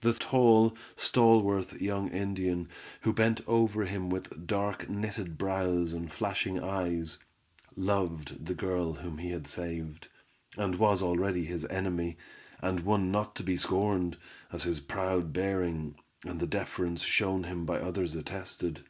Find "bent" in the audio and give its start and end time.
3.12-3.40